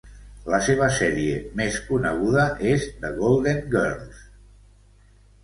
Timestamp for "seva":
0.67-0.87